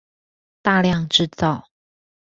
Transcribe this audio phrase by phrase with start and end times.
[0.63, 1.67] 大量製造